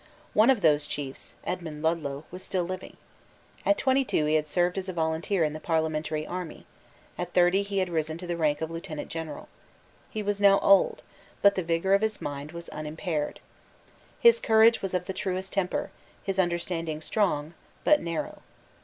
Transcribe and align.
One 0.33 0.49
of 0.49 0.61
those 0.61 0.87
chiefs, 0.87 1.35
Edmund 1.43 1.83
Ludlow, 1.83 2.23
was 2.31 2.41
still 2.43 2.63
living. 2.63 2.97
At 3.67 3.77
twenty 3.77 4.03
two 4.03 4.25
he 4.25 4.33
had 4.33 4.47
served 4.47 4.79
as 4.79 4.89
a 4.89 4.93
volunteer 4.93 5.43
in 5.43 5.53
the 5.53 5.59
parliamentary 5.59 6.25
army; 6.25 6.65
at 7.19 7.33
thirty 7.35 7.61
he 7.61 7.77
had 7.77 7.87
risen 7.89 8.17
to 8.17 8.25
the 8.25 8.35
rank 8.35 8.61
of 8.61 8.71
Lieutenant 8.71 9.09
General. 9.09 9.47
He 10.09 10.23
was 10.23 10.41
now 10.41 10.57
old; 10.61 11.03
but 11.43 11.53
the 11.53 11.61
vigour 11.61 11.93
of 11.93 12.01
his 12.01 12.19
mind 12.19 12.51
was 12.51 12.67
unimpaired. 12.69 13.41
His 14.19 14.39
courage 14.39 14.81
was 14.81 14.95
of 14.95 15.05
the 15.05 15.13
truest 15.13 15.53
temper; 15.53 15.91
his 16.23 16.39
understanding 16.39 16.99
strong, 16.99 17.53
but 17.83 18.01
narrow. 18.01 18.41